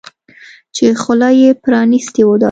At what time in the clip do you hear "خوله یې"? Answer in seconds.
1.01-1.49